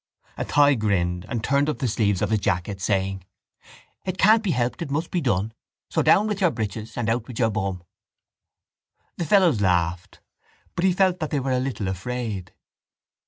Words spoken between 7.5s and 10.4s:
bum. The fellows laughed;